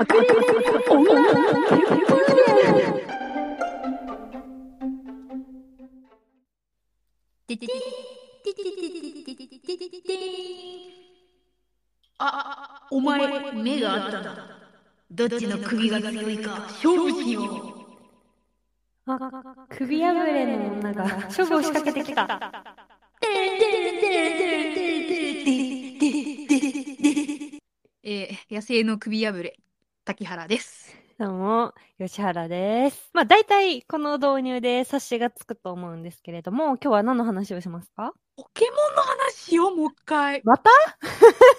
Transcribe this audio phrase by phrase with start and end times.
[0.00, 0.28] 爆売れ
[0.88, 1.12] 女
[12.18, 14.20] あ、お前、目があった。
[15.10, 19.10] どっちの首が強いか、勝負しよう。
[19.12, 19.18] あ、
[19.68, 22.24] 首破れの女が勝負を仕掛けてきた。
[28.02, 29.59] えー、野生の首破れ。
[30.10, 30.92] 滝原です。
[31.20, 33.10] どうも、吉原です。
[33.12, 38.12] まあ、大体この導入で察しがつくと思うんですけれども、今日は何の話をしますか？
[38.36, 40.42] ポケモンの話よ、もう一回。
[40.42, 40.68] また？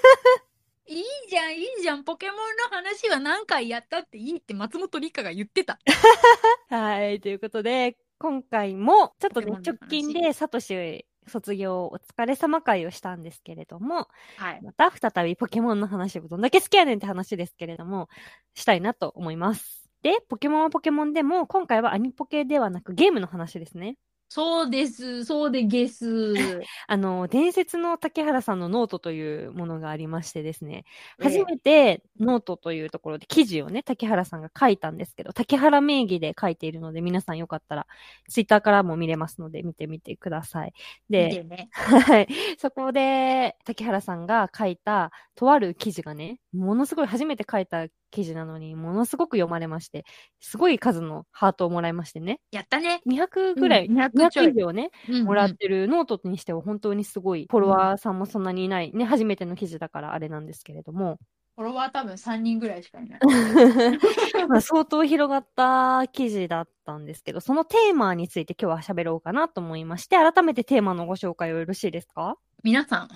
[0.85, 2.03] いいじゃん、いいじゃん。
[2.03, 5.79] ポケモンの話は何回やったっていいって松本里香が言ってた。
[6.67, 14.07] はい、ということで、今回も、ちょっとね直近でサトシ卒業お疲れ様会をしたんですけれども、
[14.37, 14.61] はい。
[14.61, 18.09] また再びポケモンの話をどんだけ好きやねんって話ですけれども、
[18.53, 19.89] したいなと思います。
[20.01, 23.97] で、ポケモンはポケモンでも、今回はアニポケではなくゲームの話ですね。
[24.33, 26.05] そうです、そうでゲス。
[26.87, 30.85] あの、伝説の竹原さんのノートというものがありましてですね、
[31.19, 37.87] ええ初めてノートというところで記事をね、タキハラさんが書いたんですけど、タキハラ名義で書いているので、皆さんよかったら、
[38.29, 40.73] ツイッターからも見れますので、見てみてください。
[41.09, 41.67] で、でね。
[41.73, 42.29] はい。
[42.57, 50.05] そこで、タキハラさんが書いた、とある記事がね、ものすごい初めて書いた記事なのに、ものすごく読まれまして、
[50.39, 52.39] すごい数のハートをもらいましてね。
[52.51, 53.01] やったね。
[53.07, 61.17] 200ぐらい、うん200ちょい200以上ね、うんもらってるノートにしては本当にすごい、フォロワーさんもそんなにいない、ね、初めての記事だからあれなんですけれども、
[61.55, 63.19] フォロワー多分3人ぐらいしかいない。
[64.49, 72.37] まあ相当広がった記事だったんですけど、そのテーマについて今日は喋ろうかなと思いまして、改めてテーマのご紹介をよろしいですか？
[72.63, 73.09] 皆さん、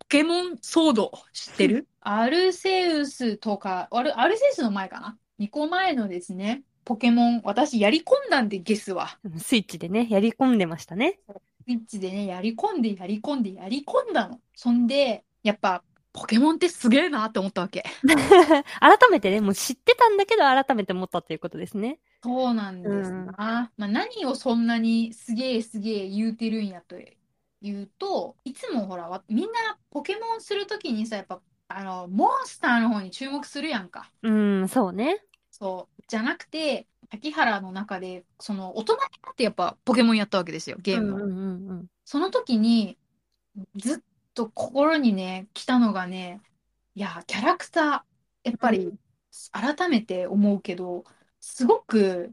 [0.00, 1.86] ポケモンソード知ってる？
[2.00, 9.18] アルセウスとか、あれアルセウスの前かな ?2 個前のですね、ポケモン、私やり込んだんでゲスは。
[9.38, 11.20] スイッチでね、やり込んでましたね。
[11.28, 14.40] スイッチでね、やり込んで、やり込んで、やり込んだの。
[14.54, 17.84] そんで、やっぱ、ポケモンってすげえなって思ったわけ。
[18.80, 22.00] 改めてね、もう知ってたんだけど改めて思ったということですね。
[22.24, 23.70] そうなんですうんな。
[23.76, 26.96] まあ、何をそんなにすげえすげえ言うてるんやと
[27.60, 34.10] いうと、いつもほら、わみんなポケモンするときにさ、やっぱ、あの、モンスターの方に注目するやんか。
[34.22, 35.24] うん、そうね。
[35.50, 36.02] そう。
[36.08, 41.86] じゃなくて、滝原の中で、その、大人になってやっぱポケモンやったわけですよ、ゲームうんうんうん。
[42.04, 42.98] その時に、
[43.76, 43.98] ずっ
[44.34, 46.40] と心にね、来たのがね、
[46.94, 48.92] いや、キャラクター、やっぱり、
[49.52, 51.04] 改めて思うけど、
[51.40, 52.32] すごく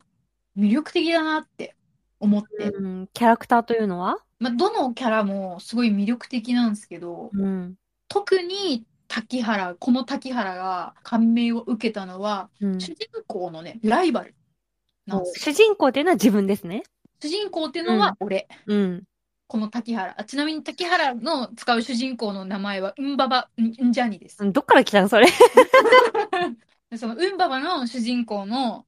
[0.58, 1.76] 魅力的だなって
[2.20, 2.70] 思って。
[2.70, 4.18] うん、キャラクターというのは？
[4.40, 7.76] まあ、どのキャラもすごい魅力的なんですけど、うん。
[8.08, 14.36] 特に滝原、この滝原が感銘を受けたのは、うん主人公のね、ライバル
[15.06, 15.54] なんですよ。
[15.54, 16.84] 主人公っていうのは自分ですね。
[17.22, 18.48] 主人公っていうのは俺。
[18.68, 19.04] うん。
[19.48, 20.14] この滝原。
[20.18, 24.38] あちなみに滝原の使う主人公の名前は、うんばばんんじゃにです。
[24.52, 25.28] どっから来たのそれ？
[26.92, 28.86] でそのうんばばの主人公の、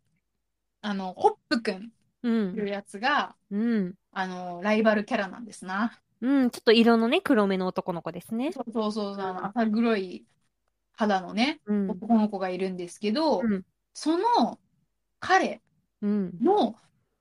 [0.81, 1.91] あの、ホップくん
[2.23, 2.27] い。
[2.27, 3.93] うやつが、うん。
[4.11, 5.99] あの、ライバルキャラなんですな。
[6.21, 8.51] うん、ちょっと色のね、黒目の男の子ですね。
[8.51, 10.25] そうそうそう、あの、赤黒い
[10.93, 11.89] 肌のね、うん。
[11.89, 13.63] 男の子がいるんですけど、うん
[13.93, 14.59] その
[15.19, 15.61] 彼
[16.01, 16.31] うん。
[16.41, 16.75] の、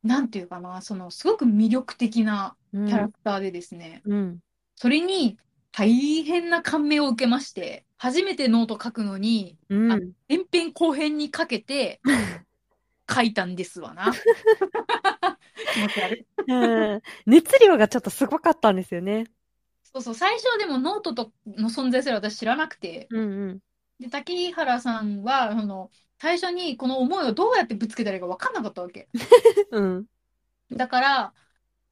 [0.05, 4.39] なんていうかな、その、すごく魅力的なうんキャラクターでですね、うん。
[4.77, 5.39] それに
[5.73, 5.93] 大
[6.23, 9.93] 変な感銘を受けまして、初めてノート書くのに、うん。
[9.93, 9.99] あ
[10.29, 12.01] 前編後編にかけて
[13.11, 14.13] 書いたんですわな。
[15.73, 16.27] 気持ち悪い。
[16.49, 19.27] うん熱量がちょっとすごかったんですよね。
[19.83, 23.59] そうそう、最初はでもノートとの存在すら私知らなくて、うんうん。
[24.01, 29.09] で、滝原さんは、その、最初にこの思いをどうやってぶつけたらいいか分かんなかったわけ。
[29.71, 30.07] うん。
[30.71, 31.35] だから、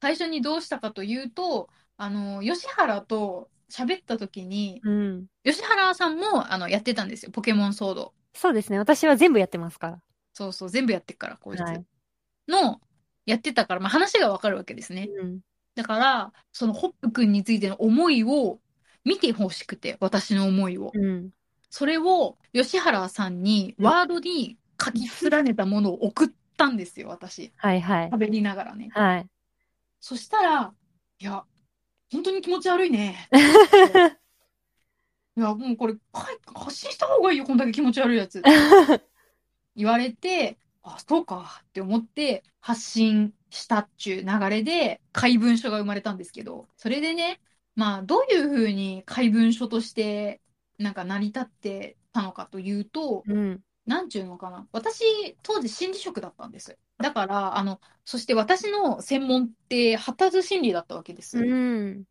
[0.01, 5.25] 最初にどうしたかというと、あの、吉原と喋った時に、うん。
[5.43, 7.31] 吉原さんも、あの、やってたんですよ。
[7.31, 8.13] ポケモンソード。
[8.33, 8.77] そうですね。
[8.77, 10.01] 私は全部やってますから。
[10.37, 11.61] そうそう、全部やってっから、こいつ。
[11.61, 11.83] はい
[12.47, 12.79] の、
[13.25, 15.09] やってたから、まあ話がわかるわけですね。
[15.21, 15.39] うん。
[15.75, 18.59] だから、そのホップくんについての思いを
[19.03, 20.91] 見てほしくて、私の思いを。
[20.93, 21.31] うん。
[21.69, 27.51] それを、吉原さんに、ワードに書き連ねたものを送ったんですよ、私。
[27.57, 28.09] はいはい。
[28.09, 28.89] 喋りながらね。
[28.93, 29.27] はい。
[29.99, 30.73] そしたら、
[31.19, 31.43] いや、
[32.11, 33.27] 本当に気持ち悪いね。
[35.35, 38.41] いや、もうこれ、発信した方がいいよ、こんだけ気持ち悪いやつ。
[39.77, 47.39] 言われて、あ、そうかって思って発信したっちゅう流れで怪文書が生まれたんですけど、それでね、
[47.75, 50.41] まあ、どういうふうに怪文書として、
[50.77, 53.61] なんか成り立ってたのかというと、うん。
[53.85, 54.67] なんちゅうのかな。
[54.73, 56.77] 私、当時心理職だったんです。
[56.97, 61.37] だから、あの、そして私の専門って発達心理だったわけです。
[61.37, 62.03] うん。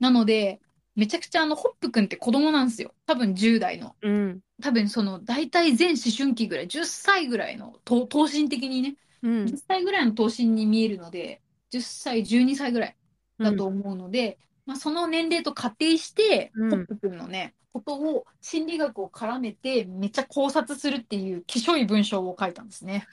[0.00, 0.60] なので、
[0.98, 2.92] めちゃくちゃあの、ホップくんって子供なんですよ。
[3.06, 3.94] 多分10代の。
[4.02, 4.40] うん。
[4.60, 9.56] 多分その、大体全思春期ぐらい、10歳ぐらいの、と等身的にね、うん10。
[9.68, 11.40] 歳ぐらいの等身に見えるので、
[11.72, 12.96] 10歳、12歳ぐらい
[13.38, 23.06] だと思うので、まあ、その年齢と仮定して、うんホップ君のね、ことを心理学を絡めてめっちゃ考察するっていうきしょい文章を書いたんですね。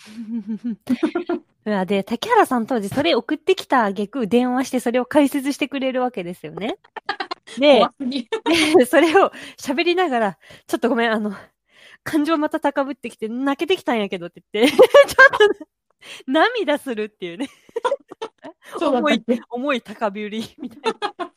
[1.85, 6.77] で、竹原さん当時それ送ってきた挙句電話してそれを解説してくれるわけですよね。
[7.57, 10.37] でそれを喋りながら、
[10.67, 11.33] ちょっとごめん、あの、
[12.03, 14.87] 感情また高ぶってきて泣けてきたんやけどって言って、 ちょっ
[15.59, 15.67] と
[16.27, 17.49] 涙するっていうね。
[18.77, 19.41] そうだったっけ？
[19.49, 21.31] 重い高ぶりみたいな。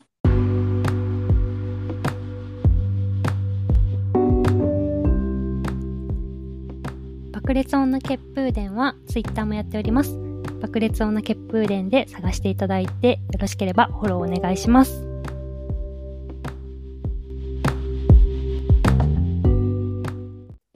[7.32, 10.18] 爆裂女血風伝はツイッターもやっております。
[10.60, 15.07] 爆裂女血風伝で探していただいて、よろしければフォローお願いします。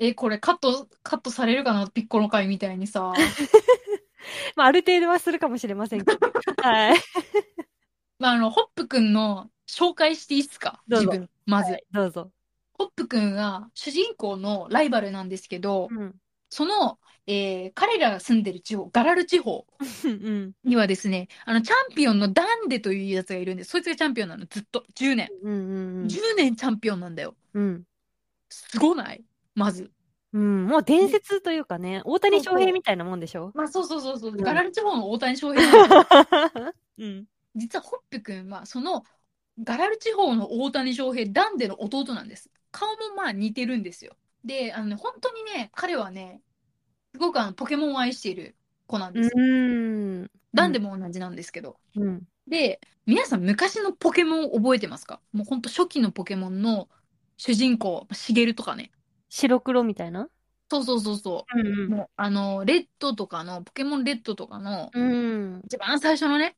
[0.04, 3.12] え、これカット、カットされるかなピッコロ会みたいにさ。
[4.56, 6.18] まあ、ある程度はするかもしれませんけど。
[6.62, 7.00] はい。
[8.18, 10.82] まあ、あの、ホップ君の紹介していいっすか？
[10.88, 11.30] どうぞ自分。
[11.46, 11.72] まず。
[11.72, 12.32] はいどうぞ。
[12.74, 16.14] ホップ君は主人公のライバルなんですけど、うん。
[16.50, 16.98] その、
[17.28, 19.66] えー彼らが住んでる地方、ガラル地方
[20.04, 20.52] うん。
[20.64, 23.70] にはですね、あの、チャンピオンのダンデというやつがいるんです。
[23.70, 24.84] そいつがチャンピオンなの、ずっと。
[24.96, 25.28] 10年。
[25.42, 25.52] うん。
[25.52, 26.06] うん。
[26.06, 27.36] 10年チャンピオンなんだよ。
[27.54, 27.84] うん。
[28.48, 29.24] すごない？
[29.54, 29.90] まず。
[30.32, 30.66] うん。
[30.66, 33.52] もう伝説というかね、大谷翔平みたいなもんでしょ？
[33.54, 34.32] まあ、そうそうそうそう。
[34.32, 35.62] んガラル地方の大谷翔平
[36.98, 37.26] うん。
[37.54, 39.04] 実はホップ君は、その、
[39.62, 42.50] ガラル地方の大谷翔平、ダンデの弟なんです。
[42.70, 44.16] 顔もまあ似てるんですよ。
[44.44, 46.40] で、あのね、本当にね、彼はね、
[47.12, 48.56] すごくあのポケモンを愛している
[48.86, 49.30] 子なんです。
[49.36, 50.30] うん。
[50.54, 51.76] ダンデも同じなんですけど。
[51.94, 52.22] うん。
[52.48, 55.20] で、皆さん昔のポケモン覚えてますか？
[55.32, 56.88] もうほんと初期のポケモンの
[57.36, 58.90] 主人公、シゲルとかね。
[59.34, 60.28] 白黒みたいな？
[60.70, 61.86] そうそうそうそうう。
[61.86, 61.88] ん。
[61.88, 65.62] もう、あの、レッドとかの、ポケモンレッドとかの、うん。
[65.64, 66.54] 一番最初のね、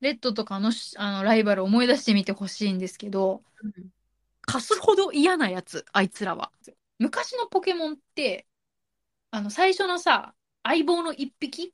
[0.00, 3.42] レッドとかのしあのライバルを思い出してみてほしいんですけど、
[4.42, 6.50] 貸すほど嫌なやつ、あいつらは。
[6.98, 8.46] 昔のポケモンって、
[9.30, 10.34] あの、最初のさ、
[10.64, 11.72] 相棒の一匹、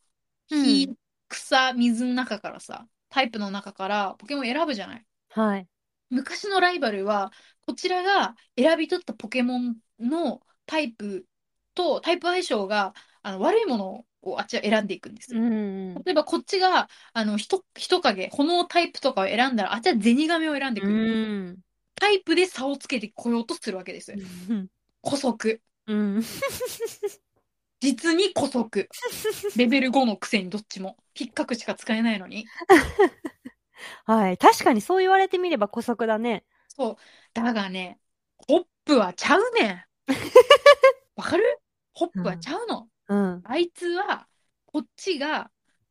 [0.50, 0.96] うん火、
[1.28, 5.06] 草、水の中からさ、タイプの中からポケモン選ぶじゃない？
[5.30, 5.66] はい。
[6.10, 7.32] 昔のライバルは、
[7.66, 11.26] こちらが選び取ったポケモンのタイプ
[11.74, 15.34] と、タイプ相性があの悪いものをあっちは選んでいくんです。
[15.34, 15.94] うん。
[16.04, 21.52] 例えばこっちが、あの、人、人影、炎タイプとかを選んだら、あっちはゼニガメを選んでくうる。
[21.52, 21.58] ん。
[21.96, 24.14] タイプで差をつけてこようとするわけです。
[25.04, 25.60] 古速。
[25.86, 26.22] うん。
[27.80, 28.88] 実に古速。
[29.56, 30.96] レベル5のくせにどっちも。
[31.18, 32.46] 引っかくしか使えないのに。
[34.04, 34.38] はい。
[34.38, 36.44] 確かにそう言われてみれば古速だね。
[36.68, 36.96] そう。
[37.32, 38.00] だがね、
[38.46, 39.84] ホップはちゃうねん。
[41.16, 41.44] わかる？
[41.92, 42.88] ホップはちゃうの。
[43.08, 43.40] うん。
[43.44, 44.28] あいつは、
[44.66, 45.50] こっちが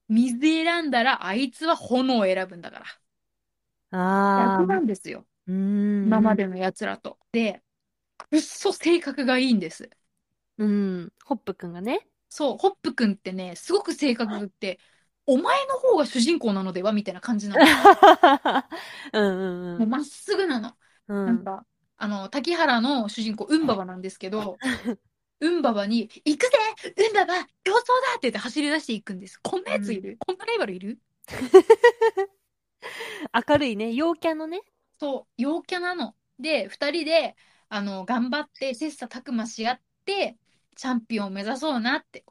[0.10, 2.86] 水選んだら、あいつは炎を選ぶんだから。
[3.92, 4.80] あ逆なあ。
[4.80, 5.26] んですよ。
[5.48, 6.06] うん。
[6.08, 7.18] 今までの奴らと。
[7.32, 7.62] で、
[8.18, 9.90] くっそ性格がいいんです。
[10.58, 11.14] うん。
[11.26, 12.08] ホップくんがね。
[12.30, 14.80] そう、ホップ君ってね、すごく性格がって、
[15.26, 16.92] お前の方が主人公なのでは？
[16.92, 17.62] みたいな感じなの。
[19.14, 20.78] うんうんもうまっすぐなの。
[21.08, 21.26] うん。
[21.26, 21.66] なんか、
[22.04, 24.58] あの、滝原の主人公、ウンババなんですけど、
[25.40, 26.58] ウンババに、行くぜ
[26.98, 27.82] ウンババ競争だ
[28.18, 29.38] って言って走り出していくんです。
[29.38, 31.00] こんなやついる、こんなライバルいる？
[33.50, 33.94] 明るいね。
[33.94, 34.60] 陽キャのね。
[35.00, 36.14] そう、陽キャなの。
[36.40, 37.38] で、二人で、
[37.70, 40.38] あの、頑張って、切磋琢磨し合って、
[40.76, 42.26] チャンピオンを目指そうなって。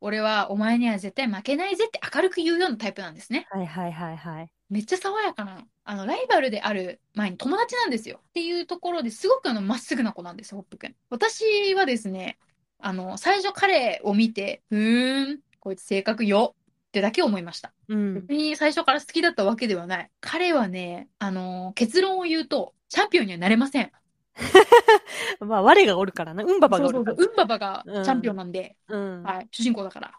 [0.00, 3.46] 俺はお前には絶対負けないぜって明るく言うようなタイプなんですね。
[3.50, 4.52] はいはいはいはい。
[4.70, 8.20] めっちゃ爽やかな、あの、ライバルである前に友達なんですよ。
[8.22, 10.94] っていうところですごくあの、まっすぐな子なんです、ホップ君。
[11.08, 12.36] 私はですね、
[12.78, 16.54] あの、最初彼を見て、ふーん、こいつ性格よ
[16.88, 17.72] ってだけ思いました。
[17.88, 18.14] うん。
[18.16, 20.10] 別に最初から好きだったわけではない。
[20.20, 23.90] 彼はね、あの、結論を言うと、チャンピオンにはなれません。
[25.40, 26.44] まあ、我がおるからな。
[26.44, 27.28] うんばばがそうそうそう、おるから。
[27.28, 29.22] ウンババがチャンピオンなんで、うん。
[29.22, 30.08] はい、主人公だから。
[30.08, 30.12] っ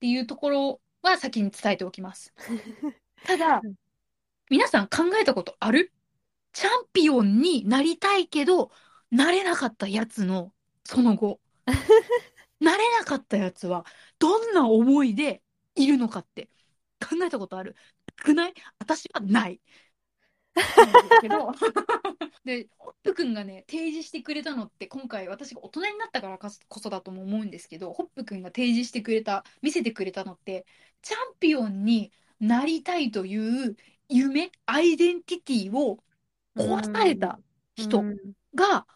[0.00, 2.34] ていうところは先に伝えておきます。
[3.24, 3.74] ただうん、
[4.50, 5.92] 皆さん考えたことある？
[6.52, 8.70] チャンピオンになりたいけど、
[9.10, 10.52] なれなかったやつの、
[10.84, 11.40] その後。
[12.60, 13.84] なれなかったやつは、
[14.18, 15.42] どんな思いで
[15.74, 16.48] いるのかって、
[16.98, 17.76] 考えたことある？
[18.26, 18.54] 少ない？
[18.78, 19.60] 私はない。
[20.54, 21.52] なんだけど、
[22.44, 26.48] で、ホップ君がね、提示してくれたのって、今回私が大人になったからこ
[26.80, 30.66] そだとも思うんですけど、ホップ君が提示してくれた、見せてくれたのって、
[31.02, 33.76] チャンピオンになりたいという
[34.08, 35.98] 夢、アイデンティティを
[36.56, 37.38] 壊された
[37.76, 38.16] 人うん
[38.54, 38.86] が、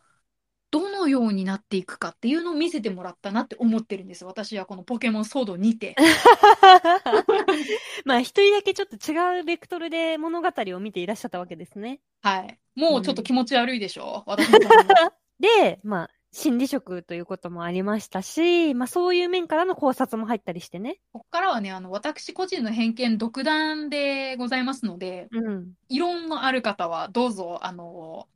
[0.70, 4.24] どのようになっていくかっていうのを見せてもらったなって思ってるんです。
[4.24, 5.94] 私はこのポケモンソードにて。
[8.06, 12.00] まあ、一人だけちょっと違うベクトルで物語を見ていらっしゃったわけですね。
[12.22, 12.58] はい。
[12.74, 14.98] もうちょっと気持ち悪いでしょ、私の方も
[15.38, 20.98] で、まあ、心理職ということもありましたし、まあ、そういう面からの考察も入ったりしてね。
[21.12, 25.72] ここからはね、あの、私個人の偏見独断でございますので、うん。
[25.90, 28.28] 異論のある方はどうぞ、あの、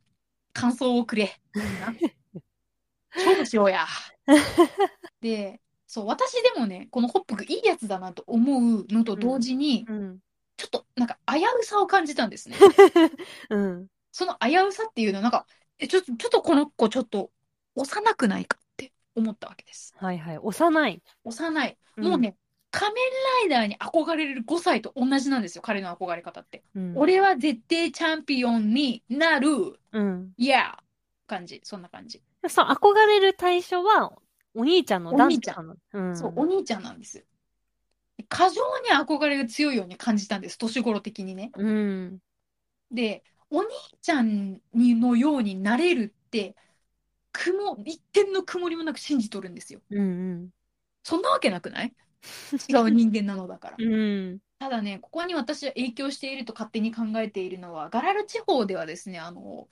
[0.53, 1.41] 感想をくれ。
[1.53, 1.61] な
[3.15, 3.87] 勝負しようや。
[5.21, 10.19] で、そう、私でもね、このホップクいいやつだなと思うのと同時に、うん。
[10.55, 12.57] ちょっとなんか危うさを感じたんですね。
[13.49, 13.87] うん。
[14.11, 15.47] その危うさっていうのは、なんか、
[15.79, 17.31] え、ちょっと、ちょっとこの子ちょっと
[17.77, 19.93] 幼くないかって思ったわけです。
[19.97, 20.37] はいはい。
[20.37, 21.01] 幼い。
[21.23, 21.77] 幼い。
[21.97, 22.35] うんもうね、
[22.71, 23.03] 仮面
[23.49, 26.63] ライダーに憧れる5歳と同じなんですよ、彼の憧れ方って。
[26.75, 26.93] うん。
[26.95, 29.49] 俺は絶対チャンピオンになる。
[29.93, 30.33] うん。
[30.37, 30.77] いや
[31.27, 31.61] 感じ。
[31.63, 32.21] そんな感じ。
[32.47, 34.13] そう、憧れる対象は、
[34.53, 35.77] お兄ちゃんのお兄ちゃん。
[35.93, 36.17] うん。
[36.17, 37.25] そう、お兄ちゃんなんです。
[38.29, 41.51] 過剰に憧れが強いように感じたんです、年頃的にね。
[41.55, 42.19] うん。
[42.91, 43.69] で、お兄
[44.01, 46.55] ちゃんにのようになれるって、
[47.31, 49.81] 雲、一点の曇りもなく信じとるんですよ。
[49.89, 50.49] うん
[51.03, 51.93] そんなわけなくない？
[52.69, 53.93] 違う人間なのだからうん。。
[53.93, 53.97] う
[54.33, 54.39] ん。
[54.59, 59.67] ただね、ここに私は影響していると勝手に考えているのは、ガラル地方ではですね、あの、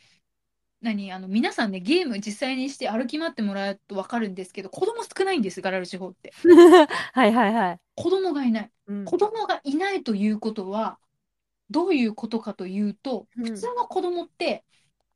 [0.81, 6.31] 何、あの、皆さんね、ゲーム実際にして歩き回ってもらうとわかるんですけど、子供少ないんです、ガラル地方って。
[7.13, 7.79] はいはいはい。
[7.95, 8.71] 子供がいない。
[8.87, 10.99] うん子供がいないということは、
[11.71, 14.63] どういうことかというと、うん普通の子供って、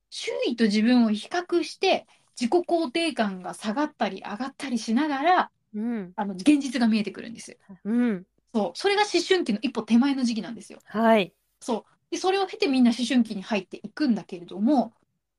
[0.10, 2.08] 周囲と自分を比較して、
[2.40, 6.14] 自己肯定感が下がったり上がったりしながら、うん。
[6.16, 7.58] あの、現実が見えてくるんですよ。
[7.84, 8.26] うん。
[8.54, 8.72] そう。
[8.76, 10.80] それが思春期の一歩手前の時期なんですよ。
[10.86, 11.34] はい。
[11.60, 11.84] そう。
[12.12, 14.94] で、それを経てみんな思春期に入っていくんだけれども、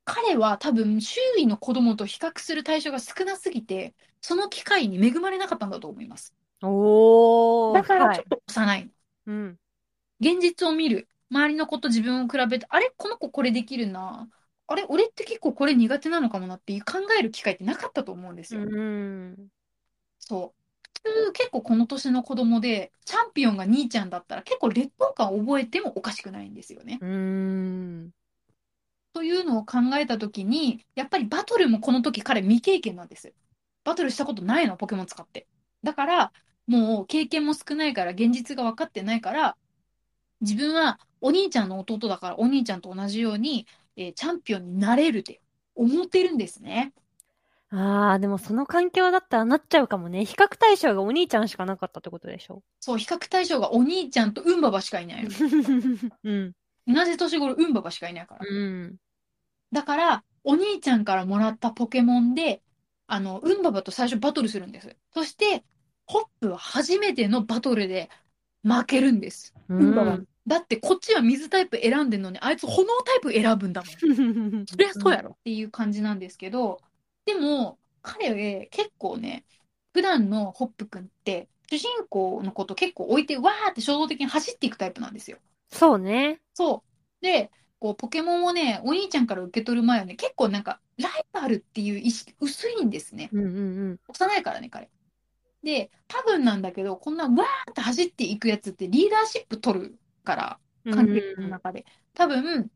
[0.04, 6.34] 彼は多分周囲の子供と比較する対象が少なすぎて、その機会に恵まれなかったんだと思います。
[6.62, 7.74] おー。
[7.74, 8.16] だからはい。
[8.16, 8.90] ちょっと幼い。
[9.26, 9.58] うん。
[10.20, 11.08] 現実を見る。
[11.30, 12.92] 周りの子と自分を比べて、あれ？
[12.96, 14.28] この子これできるな。
[14.70, 18.60] あれ俺って結構これ苦手なのかもなっていう考える機会ってなかったと思うんですよ。
[18.62, 19.48] うん。
[20.20, 20.80] そう。
[21.02, 26.98] 普通結構この年の子供で、チャンピオンが兄ちゃんだったら結構劣等感を覚えてもおかしくないんですよね。
[27.00, 28.10] うん。
[29.12, 33.32] というのを考えたときに、やっぱりバトルもこの時彼未経験なんです。
[33.82, 35.48] バトルしたことないの、ポケモン使って。
[35.82, 36.32] だから、
[36.68, 39.56] もう経験も少ないから、現実が分かってないから、
[40.40, 43.66] 自分はお兄ちゃんの弟だから、お兄ちゃんと同じように、
[44.00, 45.40] えーチャンピオンになれるって
[45.74, 46.92] 思ってるんですね。
[47.72, 50.24] ああ、でもその環境だったらなっちゃうかもね。
[50.24, 52.62] 比較対象がお兄ちゃんしかなかったってことでしょ？
[52.80, 55.30] そう、比較対象がお兄ちゃんとウンババしかいないの。
[56.24, 56.52] うん。
[56.86, 58.40] 同じ年頃ウンババしかいないから。
[58.48, 58.96] うん。
[59.70, 62.62] だから、お兄ちゃんからもらったポケモンで、
[63.06, 64.96] あの、ウンババと最初バトルするんです。
[65.12, 65.62] そして、
[66.06, 68.10] ホップは初めてのバトルで
[68.64, 69.54] 負けるんです。
[69.68, 70.18] うウンババ。
[70.50, 74.66] だってこっちは水タイプ選んでんのに、あいつ炎タイプ選ぶんだもん。
[74.66, 76.80] そりゃそうやろっていう感じなんですけど、
[77.24, 79.44] でも、彼、結構ね、
[79.92, 85.38] 普段のホップ君って、主人公のこと結構置いて、わーって衝動的に走っていくタイプなんですよ。
[85.70, 86.40] そうね。
[86.54, 86.82] そ
[87.22, 87.24] う。
[87.24, 93.28] で、こう、ポケモンをね、お兄ちゃんから受け取る前はね、結構なんか、ライバルっていう意識薄いんですね。
[93.32, 93.46] うんう
[93.92, 94.90] ん幼いからね、彼。
[95.62, 100.94] で、多分なんだけど、こんなわーって走っていくやつってリーダーシップ取るから、うん。
[100.94, 101.84] 関係の中で。
[102.14, 102.70] 多分、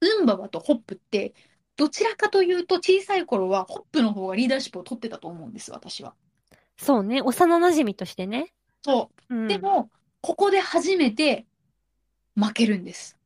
[0.00, 1.34] ウンババとホップって、
[1.76, 6.14] どちらかというと小さい頃はホップの方がリーダーシップを取ってたと思うんです、私は。
[6.78, 7.20] そうね。
[7.20, 8.52] 幼馴染としてね。
[8.82, 9.44] そうう。
[9.44, 9.90] んでも、
[10.22, 11.46] ここで初めて
[12.34, 13.18] 負けるんです。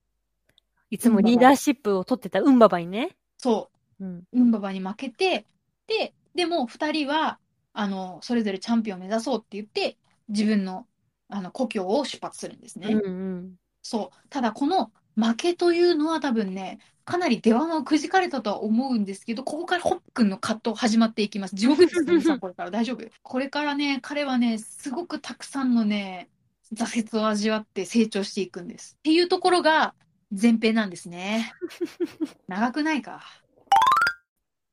[0.91, 3.17] いつもリーダーシップを取ってたウンババにね。
[3.39, 4.05] そう。
[4.05, 4.25] うん。
[4.33, 5.47] ウンババに負けて、
[5.87, 7.39] で、でも二人は、
[7.73, 9.97] あの、それぞれチャンピオンを目指そうって言って、
[10.29, 10.87] 自分の、
[11.31, 12.89] あの、故郷を出発するんですね。
[12.89, 13.55] うんうん。
[13.83, 14.29] そう。
[14.29, 21.55] ただ、この負けというのは多分ね、かなり出番をくじかれたとは思うんですけど、ここからホップ君の葛藤始まっていきます。
[21.57, 23.05] 地獄です、皆さん、これから大丈夫？
[23.23, 26.29] これからね、彼はね、すごくたくさんのね、
[26.73, 28.97] 挫折を味わって成長していくんです。
[28.99, 29.95] っていうところが
[30.31, 31.53] 前編なんですね。
[32.47, 33.23] 長くないか。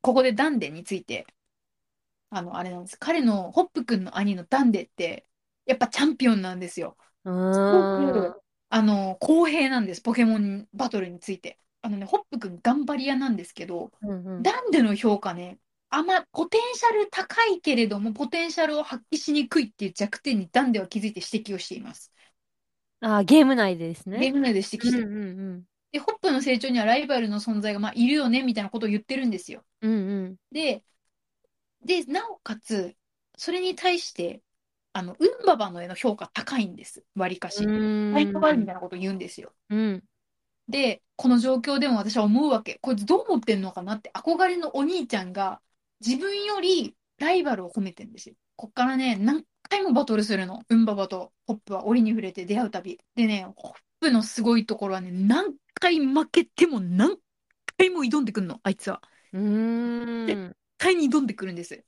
[0.02, 1.26] ここでダンデについて、
[2.30, 2.98] あの、あれなんです。
[3.00, 5.26] 彼の、ホップ君の兄のダンデって、
[5.68, 6.98] やっぱチャンピオンなんですよ。
[8.70, 11.60] あの、公平なんです、ポケモンバトルについて。
[11.82, 14.44] あのね、ホップくん頑張り屋なんですけど、うんうん。
[14.44, 15.60] ダンでの評価ね、
[15.90, 22.12] あんまポテンシャル高いけれども、ポテンシャルを発揮しにくいっていう弱点にダンでは気づいて指摘をしています。
[23.00, 24.20] あー、ゲーム内でですね。
[24.20, 25.08] ゲーム内で指摘してる。
[25.08, 29.64] うんうんで、ホップの成長にはライバルの存在がまあいるよね、みたいなことを言ってるんですよ。
[29.82, 29.92] うん。
[29.92, 30.36] うんうん。
[30.52, 30.84] で、
[31.82, 32.96] で、なおかつ、
[33.38, 34.42] それに対して、
[34.98, 37.04] あの、ウンババの絵の評価高いんです。
[37.16, 37.64] 割りかし。
[37.64, 39.54] うーんタイプがあるみたいなことを言うんですよ。
[39.70, 40.04] うん。
[40.68, 42.80] で、この状況でも私は思うわけ。
[42.82, 45.62] こいつどう思ってんのかなって、憧れのお兄ちゃんが
[46.04, 48.36] 自分よりライバルを褒めてんですよ。
[48.56, 50.64] こっからね、何回もバトルするの。
[50.68, 53.00] ウンババとホップは折に触れて出会うたび。
[53.16, 57.18] でね、ホップのすごいところはね、何回負けても何
[57.78, 59.00] 回も挑んでくんの、あいつは。
[59.34, 60.26] うーん。
[60.26, 61.84] 絶対に挑んでくるんです。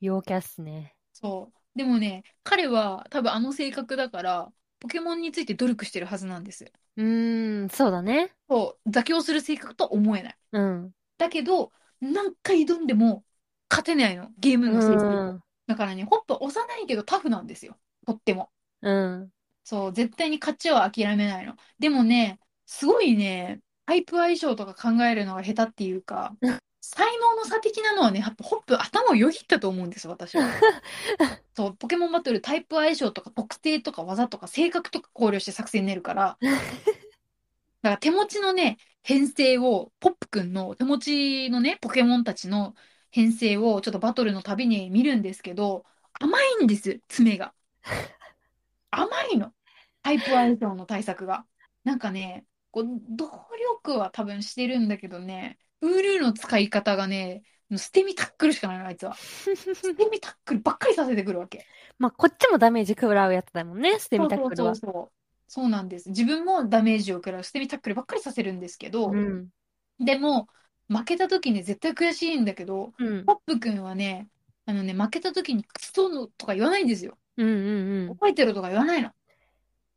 [0.00, 0.94] 陽キャっすね。
[1.12, 1.57] そう。
[1.78, 6.72] でもね、彼は多分あの性格だから、ポケモンについて努力してるはずなんです。
[6.96, 8.34] うーん、そうだね。
[8.48, 10.38] そう、妥協する性格とは思えない。
[10.52, 10.94] うん。
[11.18, 13.24] だけど、何回挑んでも
[13.70, 15.24] 勝てないの、ゲームうの成績。
[15.34, 15.40] ん。
[15.66, 17.78] だからね、ホップは幼いけどタフなんですよ。
[18.06, 18.52] とっても。
[18.80, 19.32] うん。
[19.64, 21.56] そう、絶対に勝ちは諦めないの。
[21.78, 26.36] でもね、すごいね、タイプ相性とか考えるのが下手っていうか、
[26.90, 30.48] 才能の差的なのはね、やっぱホップ頭をよぎったと思うんです、私は。
[31.54, 36.56] そう、ポケモンバトルタイプ相性とか特性とか技とか性格とか考慮して作戦に練るから、 だか
[37.82, 42.74] ら手持ちのね、編成を、ポップくんの手持ちのね、ポケモンたちの
[43.10, 47.52] 編成をちょっとバトルのたびに見るんですけど、甘いんです、爪が。
[48.90, 49.52] 甘いの。
[50.02, 51.44] タイプ相性の対策が。
[51.84, 53.26] なんかね、こう、努
[53.84, 57.42] 力は多分してるんだけどね、ウールーの使い方がね、
[57.76, 59.14] 捨て身タックルしかないの、あいつは。
[59.18, 59.54] 捨
[59.94, 61.66] て身タックルばっかりさせてくるわけ。
[61.98, 64.84] まあ、こっちもダメージ食らうやつだもんね、捨て身タックルはそう。
[64.84, 65.10] そうそう
[65.48, 65.68] そう。
[65.68, 66.08] なんです。
[66.10, 69.48] 自分もダメージを食らう捨て身タックルばっかりさせるんですけど、うん。
[70.00, 70.48] でも、
[70.88, 73.24] 負けた時に絶対悔しいんだけど、うん。
[73.24, 74.28] ポップくんはね、
[74.64, 77.18] あのね、負けた時にクソのとか言わないんですよ。
[77.36, 79.10] うんうん覚えてるとか言わないの。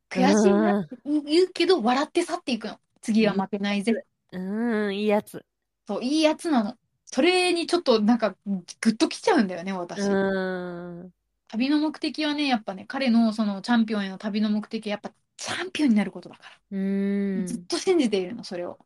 [0.09, 2.77] 悔しいなって言うけど、笑って去っていくの。
[3.01, 3.93] 次は負けないぜ。
[4.31, 4.85] うん。
[4.85, 5.43] うん、いいやつ。
[5.91, 6.75] そう、いいやつなの。
[7.05, 9.99] それにちょっとなんか、グッときちゃうんだよね、私。
[9.99, 11.11] うん。
[11.49, 16.77] 旅の目的はね、やっぱね、彼のそのチャンピオンへの旅の目的はやっぱチャンピオンになることだから。
[16.77, 17.45] うん。
[17.45, 18.79] ずっと信じているの、それを。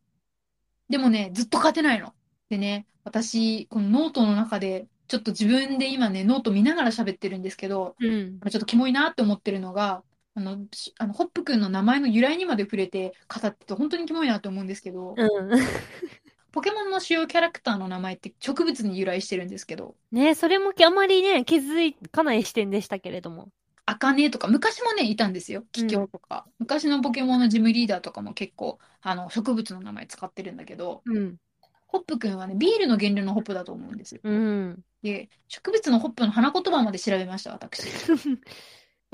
[0.89, 2.13] でもね、ずっと勝てないの。
[2.49, 8.39] でね、私、このノートの中で、ちょっと自分で今ね、ノート見ながら喋ってるんですけど、うん。
[8.39, 10.01] ちょっとキモいなって思ってるのが、
[10.33, 15.49] あの、しあのホップくんの名前の由来にまで触れて語ってて、本当にキモいなって思うんですけど、うん。
[16.55, 23.49] ポケモンの主要キャラクターの名前って植物に由来してるんですけど、ねそれもあまりね、気づかない視点でしたけれども。
[23.85, 25.65] アカネとか、昔もね、いたんですよ。
[25.73, 26.47] キキョウとか。
[26.57, 31.35] 昔のポケモンのジムリーダーとかも結構、あの、植物の名前使ってるんだけど、うん。
[31.87, 34.21] ホップくんはね、ビールの原料のホップだと思うんですよ。
[34.23, 34.79] うん。
[35.03, 37.83] で、植物のホップの花言葉まで調べました、私。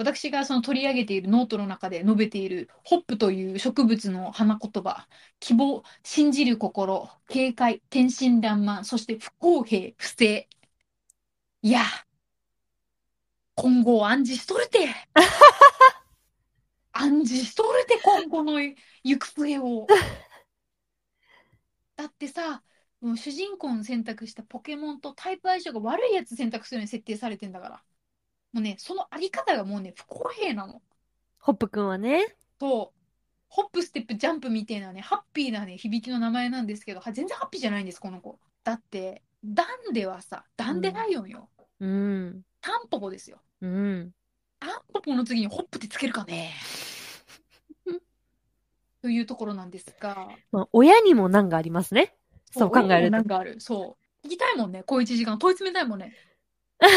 [0.02, 5.08] 私がその取り上げているノートの中で述べているホップという植物の花言葉、
[5.40, 10.50] 希望、信じる心、警戒、天真爛漫、そして不公平、不正。
[11.62, 11.82] いや、
[13.56, 14.90] 今後暗示しとるて。
[16.94, 18.76] 暗示しとるて、今後の行
[19.20, 19.88] く末を。
[21.96, 22.64] だってさ、
[23.02, 27.84] もう主人公の選択したポケモンとタイプ相性が悪いやつ選択するように設定されてんだから。
[28.54, 30.82] もうね、そのあり方がもうね、不公平なの。
[31.40, 32.36] ホップくんはね。
[32.60, 33.02] そう。
[33.48, 38.40] ホップ、ステップ、ジャンプみたいなね、ハッピーなね、響きの名前なんですけど、は全然ハッピーじゃないんです、この子。
[38.64, 41.50] だって、ダンではさ、ダンデライオンよ。
[41.80, 42.42] うん。
[42.62, 43.42] タンポポですよ。
[43.62, 44.14] うん。
[44.60, 46.54] タンポポの次にホップってつけるかね
[49.02, 52.16] というところなんですが、まあ、親にも難がありますね。
[52.52, 53.12] そう考えると。
[53.12, 53.60] なんかある。
[53.60, 54.28] そう。
[54.28, 55.38] 聞きたいもんね、小一時間。
[55.40, 56.14] 問い詰めたいもんね。
[56.82, 56.88] ど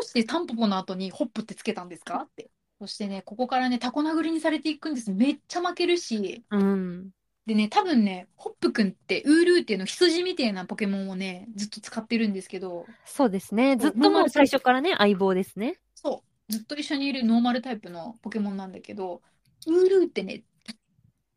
[0.00, 2.26] うしてタンポポの後にホップってつけたんですか？
[2.26, 2.50] って。
[2.80, 5.12] そしてね、ここからね、タコ殴りにされていくんです。
[5.12, 6.44] めっちゃ負けるし。
[6.50, 7.10] うん。
[7.46, 13.76] でね、多分ね、ホップくんって、ウールーっていうの羊みたいなポケモンをね、ずっと使ってるんですけど、そうですね。
[13.76, 15.80] ずっともう最初からね、相棒ですね。
[15.94, 19.22] そう、ずっと一緒にいるノーマルタイプのポケモンなんだけど、
[19.66, 20.42] ウールーってね、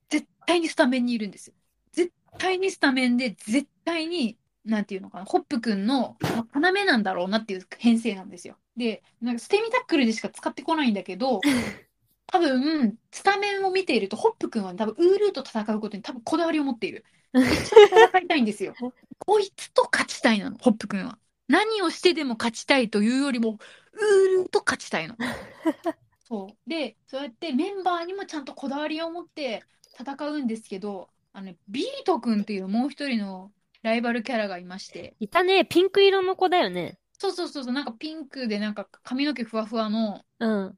[0.09, 1.53] 絶対にスタメンにいるんですよ。
[1.93, 6.17] 絶対にスタメンで、絶対に、なんていうのかな、ホップくんの
[6.53, 8.57] ま要なんだろうなっていう編成なんですよ。
[8.77, 11.41] で、なんか捨て身タックルでしか使ってこないんだけど、
[12.27, 17.03] 多分、スタメンを見ていると、ホップくんは多分、ウールーと戦うことに多分こだわりを持っている。
[17.33, 18.73] 戦いたいんですよ。
[19.19, 21.17] こいつと勝ちたいなの、ホップくんは。
[21.47, 23.59] 何をしてでも勝ちたいというよりも、
[23.93, 25.15] ウールーと勝ちたいの。
[26.23, 26.69] そう。
[26.69, 29.65] で、そうやってメンバーにもちゃんとこだわりを持って
[29.99, 35.65] 戦うんですけど、あのね、ビート君っていうもう一人のライバルキャラがいまして、いたね。
[35.65, 36.97] ピンク色の子だよね。
[37.17, 40.75] そうそうそうそう、なんかピンクでなんか髪の毛ふわふわの、うん。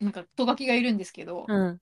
[0.00, 1.78] なんか人書きがいるんですけど、うん。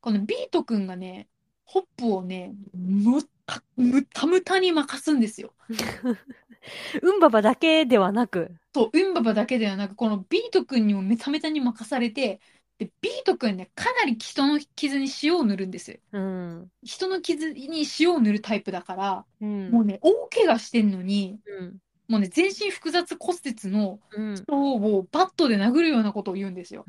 [0.00, 1.28] このビート君がね、
[1.64, 5.52] ホップをね、むた、むたむたに任すんですよ。
[7.02, 8.54] うんばばだけではなく。
[8.74, 12.40] そう、ウンババだけではなく、このビート君にもめためたに任されて、
[12.78, 15.98] で、ビート君ね、かなり人の傷に塩を塗るんです。
[16.12, 16.70] うん。
[16.84, 19.70] 人の傷に塩を塗るタイプだから、うん。
[19.70, 21.76] もうね、大怪我してんのに、うん。
[22.06, 24.36] もうね、全身複雑骨折のうん。
[24.36, 26.84] 人をバットで殴るようなことを言うんですよ。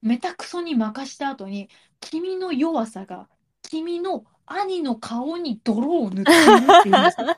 [0.00, 3.28] めたくそに任した後に、君の弱さが、
[3.62, 7.36] 君の兄の顔に泥を塗っているって言うんですよ。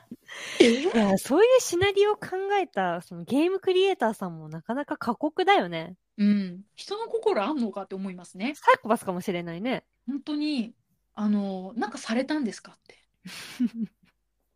[0.93, 5.95] いや、そういうシナリオを考えた、そのゲームクリエイターさんもなかなか過酷だよね。
[6.17, 6.61] うん。
[6.75, 8.53] 人の心あんのかって思いますね。
[8.55, 9.83] サイコパスかもしれないね。
[10.07, 10.73] 本当に、
[11.15, 12.97] あの、なんかされたんですかって。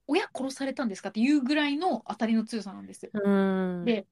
[0.08, 3.12] 親殺されたんですかっていうぐらいの当たりの強さなんですよ。
[3.14, 3.86] うん。
[3.86, 4.06] で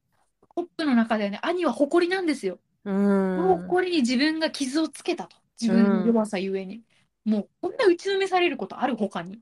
[0.56, 2.60] ホップの中ではね、兄は誇りなんですよ。
[2.86, 3.58] うん。
[3.68, 5.38] 誇りに自分が傷をつけたと。
[5.60, 6.82] 自分の弱さゆえに。
[7.26, 9.42] もう、こんな打ちのめされることある他に。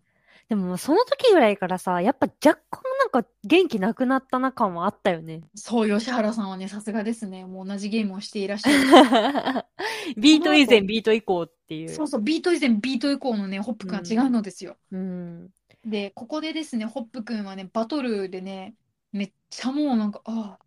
[0.54, 5.42] でも、その時ぐらいからさ、やっぱ若干なんか元気なくなったな感はあったよね。
[5.56, 7.44] そう、吉原さんはね、さすがですね。
[7.44, 9.66] もう同じゲームをしていらっしゃる。
[10.16, 11.90] ビート以前、ビート以降っていう。
[11.90, 14.78] そうそう、ビート以前、ビート以降のね、ホップ君は違うのですよ。
[14.92, 15.50] うん。
[15.84, 18.76] で、ここでですね、ホップ君はね、バトルでね、
[19.12, 20.66] めっちゃもうなんか、ああ、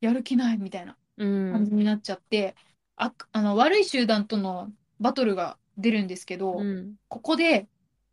[0.00, 1.66] やる気ないみたいなう感ん。
[1.66, 2.56] じになっちゃって、
[2.96, 6.96] あ、あの、悪い集団とのバトルが出るんですけど、うん。
[7.08, 7.68] ここで、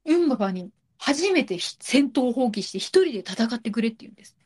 [0.05, 0.71] ウンババに
[1.03, 4.37] 初めてひ戦闘を放棄して一人で戦ってくれって言うんです。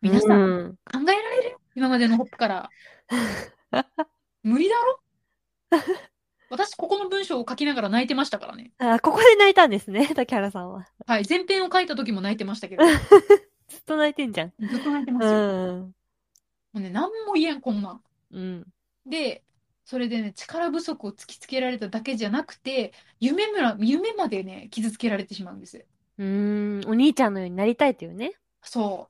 [0.00, 0.78] 皆さん、うん。
[0.92, 1.56] 考えられる？
[1.76, 2.70] 今までのホップから。
[4.42, 5.00] 無理だろ？
[6.50, 8.72] 私、ここの文章を書きながら泣いてましたからね。
[8.78, 10.86] あ、ここで泣いたんですね、竹原さんは。
[11.06, 12.92] はい、前編を書いた時も泣いてましたけど、ず
[13.68, 14.48] ずっと泣いてんじゃん。
[14.48, 15.32] っと泣いてまうすよ。
[15.32, 15.94] もん。
[16.74, 18.02] うね、何も言えん、こんなん。
[18.32, 18.66] うん。
[19.06, 19.44] で、
[19.84, 25.84] それでね、力不足を突きつけられただけじゃなくて、夢むら、夢までね、傷つけられてしまうんです。
[26.18, 26.88] うーん。
[26.88, 28.32] お兄ちゃんのようになりたいというね。
[28.62, 29.08] そ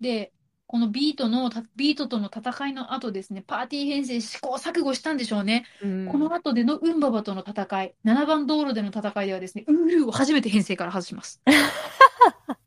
[0.00, 0.02] う。
[0.02, 0.32] で、
[0.66, 5.66] このビートのた、ビートとの戦いの後ですね、パーティー編成試行錯誤したんでしょうね。
[5.82, 6.08] うん。
[6.10, 11.42] この後でのウンババとの戦い、7番道路での戦いではですね、ウールーを初めて編成から外します。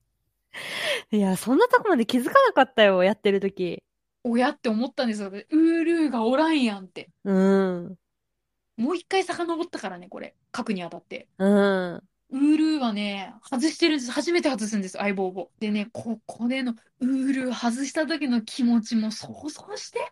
[1.11, 3.81] いや、そんなとこまで気づかなかったよ、やってる時。
[4.27, 5.29] 親って思ったんですよ。
[5.29, 7.11] ウールーがおらんやんって。
[7.25, 7.95] うん。
[8.75, 10.35] もう一回遡ったからね、これ。
[10.55, 11.27] 書くにあたって。
[11.37, 11.95] うん。
[11.95, 13.99] ウールーはね、外してる。
[13.99, 15.51] 初めて外すんです、相棒を。
[15.59, 20.11] でね、ここでのウールー外した時の気持ちも想像して。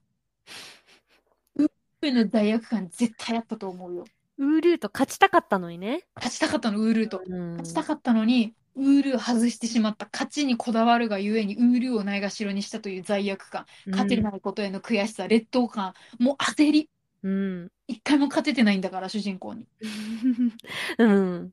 [1.55, 1.69] ウー
[2.03, 4.05] ルーの罪悪感絶対あったと思うよ。
[4.37, 6.03] ウールーと勝ちたかったのにね。
[6.13, 7.23] 勝ちたかったの、ウールーと。
[7.25, 7.51] うん。
[7.53, 10.07] 勝ちたかったのに、ウールー外してしまった。
[10.11, 13.65] 勝ちにこだわるがゆえに、ウールーをないがしろにしたという罪悪感。
[13.87, 16.89] 勝てないことへの悔しさ、劣等感、もう焦り。
[17.23, 17.71] うん。
[17.87, 19.67] 一回も勝ててないんだから、主人公に。
[20.97, 21.51] うん。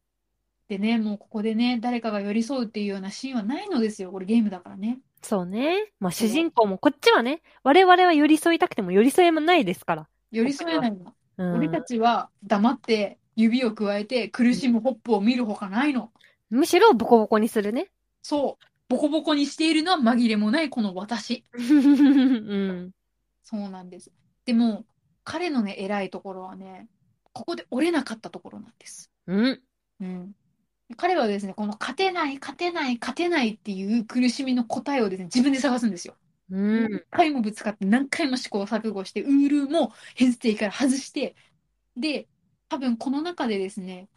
[0.69, 4.13] でね、もうここでね、誰かが寄り添うっていうようなシーンはないのですよ。
[4.13, 5.01] これゲームだからね。
[5.23, 5.93] そうね。
[6.01, 10.09] まあ、主人公も、こっちはね、我々は寄り添いたくても寄り添えもないですから。
[10.31, 11.15] 寄り添えないの。
[11.39, 11.55] うん。
[11.55, 16.13] 俺たちは黙って指を加えて苦しむホップを見るほかないの。
[16.51, 17.91] むしろボコボコにするね。
[18.23, 18.65] そう。
[18.89, 21.45] ボコボコにしているのは紛れもないこの私。
[21.53, 22.91] うん。
[23.43, 24.11] そうなんです。
[24.45, 24.85] でも、
[25.25, 26.89] 彼のね、偉いところはね、
[27.33, 29.11] ここで折れなかったところなんです。
[29.27, 29.63] うん。
[30.01, 30.33] うん。
[30.97, 36.17] 彼はですね、この勝てない、勝てない、勝てないっていう苦しみの答えをですね、自分で探すんですよ。
[36.51, 36.91] うん。
[36.91, 41.37] 何回もぶつかって、何回も試行錯誤して、ウールーも編成から外して、
[41.97, 42.29] で、
[42.69, 44.09] 多分この中でですね、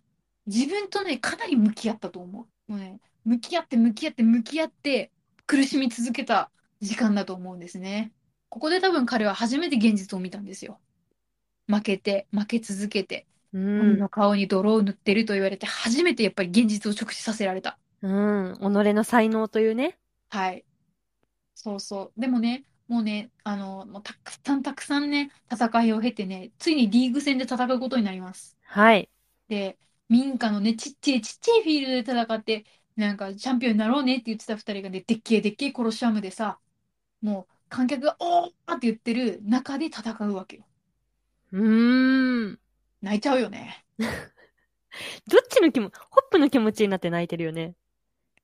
[0.46, 2.72] 自分とね、かなり向き合ったと思う。
[2.72, 5.12] もうね、向き合って、向き合って、向き合って、
[5.48, 6.52] 苦しみ続けた
[6.82, 8.12] 時間だと思うんですね。
[8.50, 10.80] ここで多分彼は初めて現実を見たんですよ。
[11.68, 13.80] 負けて、負け続けて、うん。
[13.82, 17.78] 鬼の顔に泥を塗ってると言われて、初めてやっぱり現実を直視させられた。
[18.02, 18.08] う
[18.52, 18.56] ん。
[18.60, 18.62] 己
[18.94, 19.98] の才能というね。
[20.30, 20.66] はい。
[21.56, 22.20] そうそう。
[22.20, 28.58] でもね、もうね、あの、もうたくさんたくさんね、戦いを経てね、ついにリーグ戦で戦うことになります。
[28.64, 29.10] はい。
[29.48, 29.78] で、
[30.14, 36.60] 民家のね、ちっちゃいちっちゃいフィールドで戦って、なんかチャンピオンになろうねって言ってた二人がね、でっけえでっけえコロシアムでさ、
[37.22, 40.66] もう観客がおーって言ってる中で戦うわけよ。
[41.52, 42.60] うーん。
[43.02, 43.86] 泣いちゃうよね。
[43.98, 47.76] どっちの気も、ホップの気持ちになって泣いてるよね。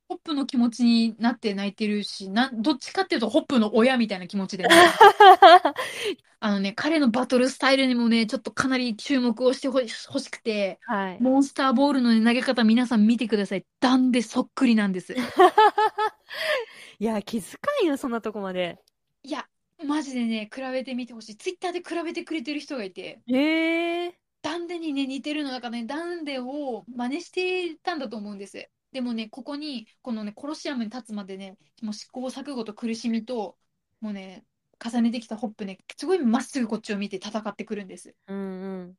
[0.10, 4.70] ホップの気持ちになって泣いてるし、なん、どっちかっていうとホップの親みたいな気持ちでね。
[6.42, 11.22] あのね、彼のバトルスタイルにもね、ちょっとかなり注目をしてほし欲しくて、はい。
[11.22, 13.66] モンスターボールのね投げ方皆さん見てください。
[13.80, 15.14] 段でそっくりなんです。
[17.00, 17.52] いや、気遣
[17.84, 18.80] いよ、そんなとこまで。
[19.22, 19.48] いや、
[19.86, 21.38] マジでね、比べてみてほしい。
[21.38, 24.20] ツイッターで比べてくれてる人がいて、へえ。
[24.42, 28.70] ダンデにね、似てるのだからね、ダンデを真似してたんだと思うんです。
[28.92, 33.58] でもね、ここに、このね、コロシアムに立つまでね、もう試行錯誤と苦しみと、
[34.02, 34.46] もうね、
[34.84, 38.16] 重ねてきたホップね、すごいまっすぐこっちを見て戦ってくるんです。
[38.28, 38.94] うんうん。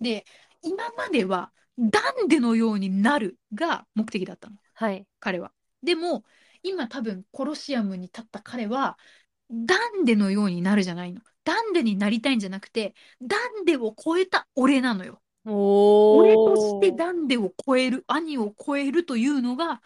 [0.00, 0.24] で、
[0.62, 5.06] 今までは、ダンデのようになるが目的だったの、はい。
[5.20, 5.52] 彼は。
[5.82, 6.24] でも、
[6.62, 8.98] 今多分、コロシアムに立った彼は、
[9.50, 11.22] ダンデのようになるじゃないの。
[11.44, 15.22] ダンデになりたいんじゃなくて、ダンデを超えた俺なのよ。
[15.44, 15.52] お
[16.12, 19.82] 俺としてダンデを超える、兄を超えるというのが、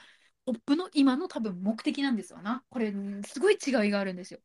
[0.47, 2.65] ポップの今の多分目的なんですよな。
[2.71, 2.93] これ、
[3.27, 4.41] すごい違いがあるんですよ。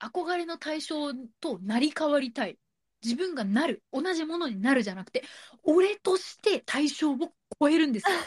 [0.00, 2.58] 憧れの対象と成り代わりたい。
[3.02, 5.22] 自分がなる、同じものになるじゃなくて、
[5.62, 7.16] 俺として対象を
[7.60, 8.26] 超えるんですよ。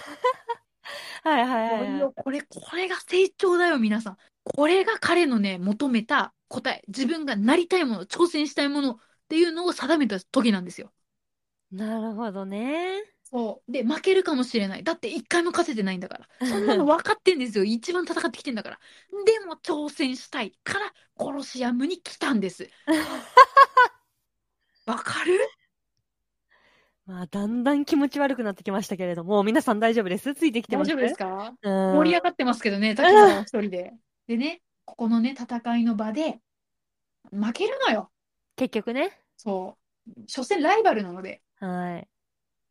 [1.23, 2.13] はいはいこはいはいれよ。
[2.13, 4.17] これ、これが成長だよ、皆さん。
[4.43, 6.81] これが彼のね、求めた答え。
[6.87, 8.97] 自分がなりたいもの、挑戦したいものっ
[9.27, 10.91] ていうのを定めた時なんですよ。
[11.71, 13.01] なるほどね。
[13.23, 13.71] そう。
[13.71, 14.83] で、負けるかもしれない。
[14.83, 16.27] だって一回も勝ててないんだから。
[16.47, 17.63] そんなの分かってんですよ。
[17.63, 18.79] 一番戦ってきてんだから。
[19.25, 22.69] でも挑戦したいから、コロシアムに来たんです。
[24.87, 25.37] わかる？
[27.05, 30.33] まあ、だんだん気持ち悪くなってきましたけれども、皆さん大丈夫です？
[30.33, 30.89] ついてきてます？
[30.89, 31.53] 大丈夫ですか？
[31.61, 31.95] うん。
[31.97, 33.93] 盛り上がってますけどね、滝沢は一人で。
[34.27, 36.39] でね、ここのね、戦いの場で、
[37.31, 38.11] 負けるのよ。
[38.55, 39.19] 結局ね。
[39.37, 39.77] そ
[40.07, 40.21] う。
[40.27, 41.43] 所詮ライバルなので。
[41.59, 42.07] はい。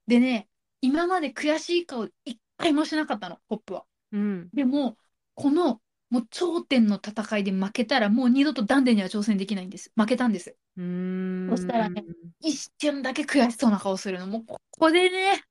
[0.06, 0.48] でね、
[0.80, 3.84] 今まで悔しい顔一回もしなかったの、ホップは。
[4.12, 4.48] うん。
[4.52, 4.96] でも、
[5.34, 9.92] この、もう頂点の戦いで負けたら、もう二度とダンデには挑戦できないんです。
[9.94, 10.56] 負けたんです。
[10.76, 11.50] うーん。
[11.50, 12.04] そしたらね
[12.40, 14.26] 一瞬だけ悔しそうな顔するの。
[14.26, 15.42] もうここでね、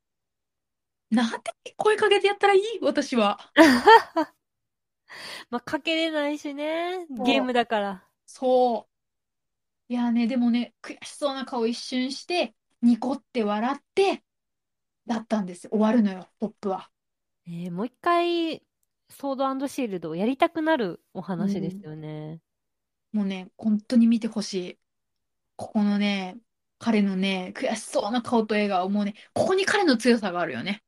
[1.10, 2.62] なんて声かけてやったらいい？
[2.82, 3.40] 私は。
[5.50, 7.06] まあ、かけれないしね。
[7.26, 8.04] ゲームだから。
[8.26, 8.90] そ
[9.90, 9.94] う。
[9.94, 14.24] いやね、でもね、悔しそうな顔一瞬して、ニコって笑って、
[15.06, 15.70] だったんです。
[15.70, 16.90] 終わるのよ、ポップは。
[17.48, 18.62] えーもう一回、
[19.10, 22.42] ソードシールドをやりたくなるお話ですよね。
[23.14, 24.80] もうね、本当に見てほしい。
[25.56, 26.38] ここのね、
[26.78, 30.84] 彼のね、悔しそうな顔と笑顔、もうね、ここに彼の強さがあるよね。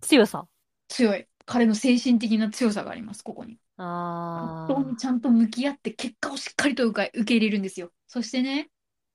[0.00, 0.48] 強さ。
[0.88, 1.26] 強い。
[1.44, 3.58] 彼の精神的な強さがあります、ここに。
[3.76, 7.92] あ本当にちゃんと向き合って結果をしっかりと受け受け入れるんですよ。
[8.06, 8.70] そしてね、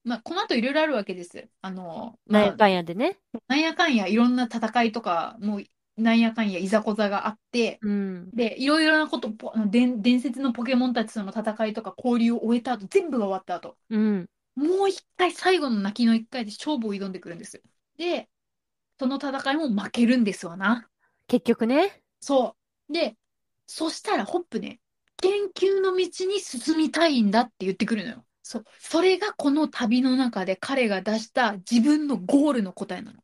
[0.06, 1.50] まあ、この後いろいろあるわけです。
[1.62, 2.32] あの、ー。
[2.32, 3.18] なんまあやかんやでね。
[3.48, 5.63] なんやかんやいろんな戦いとか、もう
[5.98, 8.30] なんやかんやいざこざがあって、うん。
[8.32, 9.32] で、いろいろなこと、
[9.68, 14.30] 伝説のポケモンたちとの戦いとか交流を終えた後、全部が終わった後、うん。
[14.56, 17.62] もう一回最後の泣きの一回で勝負を挑んでくるんです。
[17.98, 18.30] で、
[19.00, 20.88] その戦いも負けるんですわな。
[21.28, 22.02] 結局ね。
[22.20, 22.56] そ
[22.89, 22.94] う。
[22.94, 23.15] で、
[23.65, 24.80] そしたらホップね、
[25.18, 28.26] 研究の道に進みたいんだって言ってくるのよ。
[28.47, 28.65] そう。
[28.79, 33.19] それがこの旅の中で彼が出した自分のゴールの答えなの。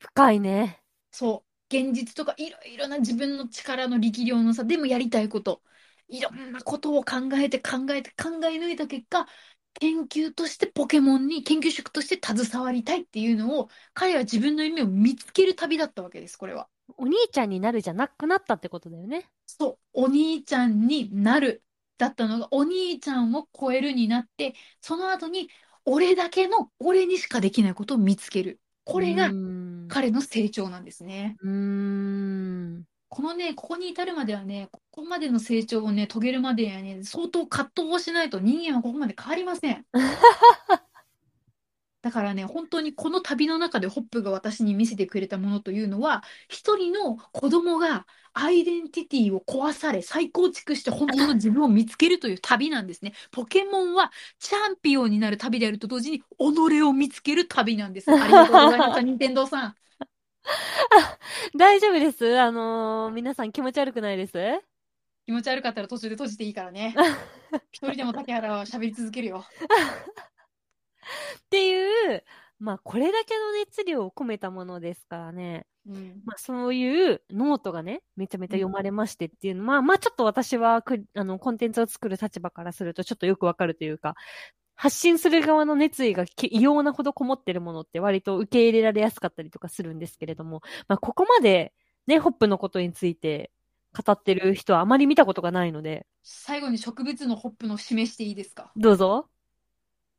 [0.00, 0.82] 深いね。
[1.12, 1.76] そう。
[1.76, 5.62] 現実とかいろいろな自分の力の力量の差でもやりたいこと。
[6.08, 9.26] いろんなことを考えて考えて考え抜いた結果、
[9.74, 16.68] 研究としてポケモンに研究職として携わりたいっていうのを、彼は自分の夢を見つける旅だったわけです、これは。
[16.96, 19.30] お兄ちゃんになるじゃなくなったってことだよね。
[19.46, 21.62] そう、お兄ちゃんになる
[21.98, 25.48] だったのが、お兄ちゃんを超えるになって、その後に、
[25.84, 28.60] 俺だけの、俺にしかできないことを見つける。
[28.84, 29.30] これが。
[29.88, 31.36] 彼の成長なんですね。
[31.42, 32.84] うーん。
[33.08, 39.84] このね、ここに至るまではね、ここまでの成長をね、遂げるまでにはね、相当葛藤をしないと人間はここまで変わりません。
[42.04, 53.14] だからね、本当にこの旅の中でホップが私に見せてくれたものというのは、一人の子供がアイデンティティを壊され、再構築して本当の自分を見つけるという旅なんですね。
[53.30, 58.12] ポケモンはチャンピオンになる旅であると同時に、己を見つける旅なんです。
[58.18, 59.74] ありがとうございました、 任天堂さん。
[61.56, 62.38] 大丈夫です。
[62.38, 64.38] あのー皆さん気持ち悪くないです？
[65.26, 66.94] 気持ち悪かったら途中で閉じていいからね。
[67.72, 69.44] 一人でも竹原は喋り続けるよ。
[71.54, 72.24] っていう、
[72.58, 75.66] まあ、これだけの熱量を込めたものですからね。
[75.86, 76.22] うん。
[76.24, 84.16] まあ、そういうノートがね、めちゃめちゃ読まれましてっていうのは、まあ、まあ、ちょっと私はく、あの、コンテンツを作る立場からすると、ちょっとよくわかるというか、
[84.74, 91.72] 発信する側の熱意がき異様なほどこもってるものって割と受け入れられやすかったりとかするんですけれども、まあ、ここまで、
[92.08, 93.52] ね、ホップのことについて
[93.96, 98.72] 語ってる人はあまり見たことがないので、最後に植物のホップの示していいですか？
[98.74, 99.28] どうぞ。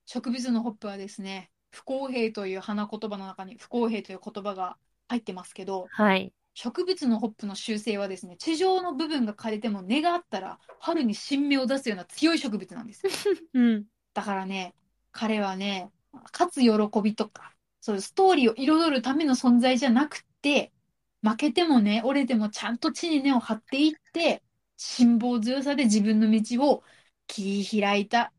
[0.05, 6.31] 植物のホップはですね、不公平という花言葉の中に不公平という言葉が入ってますけど、はい。
[6.53, 13.03] 植物のホップの習性はですね、地上の部分が枯れても根があったら春に新芽を出すような強い植物なんです。
[13.53, 13.85] うん。
[14.13, 14.73] だからね、
[15.11, 15.91] 彼はね、
[16.31, 20.71] 勝つ喜びとか、そういうストーリーを彩るための存在じゃなくて、
[21.21, 24.41] 負けてもね、折れてもちゃんと地に根を張っていって、
[24.77, 26.83] 辛抱強さで自分の道を
[27.27, 28.31] 切り開いた、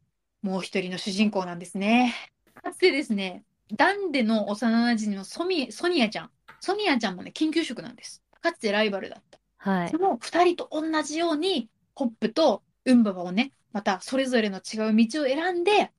[0.47, 2.15] もう一人の主人公なんですね。
[2.63, 6.31] かつてですね、ダンデの幼馴染のソミソニアちゃん。
[6.61, 8.23] ソニアちゃんもね、緊急職なんです。
[8.41, 9.41] かつてライバルだった。
[9.59, 9.99] はいそ。
[9.99, 15.91] の二人と同じように、ホップとウンババをね、またそれぞれの違う道を選んで、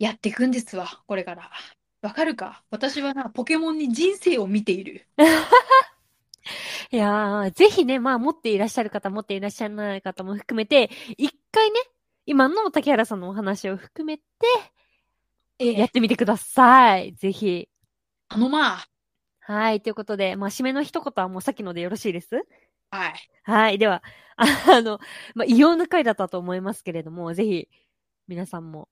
[0.00, 1.52] やっていくんですわ、これから。
[2.02, 2.64] わかるか？
[2.70, 5.06] 私はな、ポケモンに人生を見ている。
[6.90, 11.78] いやー、ぜひね、まあ持っていらっしゃる方、持っていらっしゃらない方も含めて、一回ね、
[12.26, 14.24] 今の竹原さんのお話を含めて、
[15.58, 17.12] えやってみてください。
[17.14, 17.68] ぜひ。
[18.28, 18.86] あのまあ、
[19.40, 19.80] はい。
[19.80, 22.46] ということで、まあ、締めの一言はもうさっきのでよろしいです？
[22.90, 23.14] はい。
[23.42, 23.78] はい。
[23.78, 24.02] では、
[24.36, 24.44] あ
[24.76, 25.00] あの、
[25.34, 27.68] まあ、異様な回だったと思いますけれども、ぜひ、
[28.26, 28.88] 皆さんも、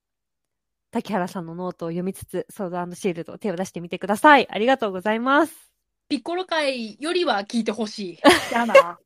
[0.91, 4.47] 竹原さんのノートを読みつつ、ソードシールド手を出してみてください。
[4.49, 5.71] ありがとうございます。
[6.07, 8.19] ピッコロ界よりは聞いてほしい。
[8.51, 8.99] やな。